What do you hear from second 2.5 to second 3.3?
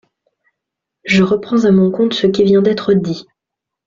d’être dit.